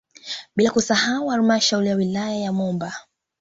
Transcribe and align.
Bila 0.55 0.71
kusahau 0.71 1.29
halmashauri 1.31 1.87
ya 1.87 1.95
wilaya 1.95 2.35
ya 2.35 2.51
Momba 2.53 2.93